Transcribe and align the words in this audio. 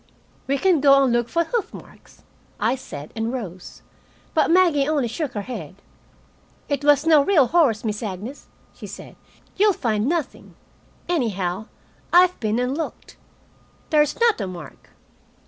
"We 0.47 0.57
can 0.57 0.81
go 0.81 1.03
and 1.03 1.13
look 1.13 1.29
for 1.29 1.43
hoof 1.43 1.71
marks," 1.71 2.23
I 2.59 2.73
said, 2.75 3.11
and 3.15 3.31
rose. 3.31 3.83
But 4.33 4.49
Maggie 4.49 4.87
only 4.87 5.07
shook 5.07 5.33
her 5.33 5.43
head. 5.43 5.75
"It 6.67 6.83
was 6.83 7.05
no 7.05 7.23
real 7.23 7.45
horse, 7.45 7.83
Miss 7.85 8.01
Agnes," 8.01 8.47
she 8.73 8.87
said. 8.87 9.15
"You'll 9.57 9.73
find 9.73 10.07
nothing. 10.09 10.55
Anyhow, 11.07 11.67
I've 12.11 12.39
been 12.39 12.57
and 12.57 12.75
looked. 12.75 13.17
There's 13.91 14.19
not 14.19 14.41
a 14.41 14.47
mark." 14.47 14.89